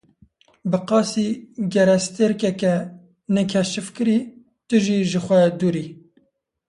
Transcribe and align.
Bi 0.69 0.79
qasî 0.89 1.27
gerestêrkeke 1.73 2.75
nekeşifkirî, 3.35 4.19
tu 4.67 4.75
ji 4.85 4.97
xwe 5.23 5.41
dûr 5.59 5.75
î. 5.83 5.87